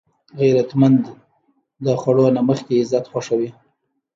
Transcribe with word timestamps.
غیرتمند 0.39 1.01
د 1.85 1.87
خوړو 2.01 2.25
نه 2.35 2.41
مخکې 2.49 2.73
عزت 2.81 3.05
خوښوي 3.11 3.49